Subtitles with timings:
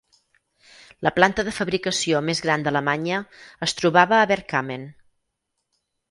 [1.07, 3.19] La planta de fabricació més gran d'Alemanya
[3.67, 4.87] es trobava a Bergkamen.